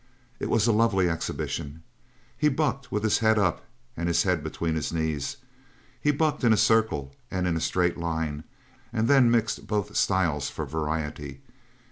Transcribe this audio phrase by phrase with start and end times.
[0.39, 1.83] It was a lovely exhibition.
[2.35, 3.63] He bucked with his head up
[3.95, 5.37] and his head between his knees.
[6.01, 8.43] He bucked in a circle and in a straight line
[8.91, 11.41] and then mixed both styles for variety.